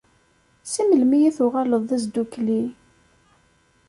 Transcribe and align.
Si 0.71 0.81
melmi 0.85 1.17
i 1.27 1.31
tuɣaleḍ 1.37 1.81
d 1.89 1.91
azdukli? 1.95 2.61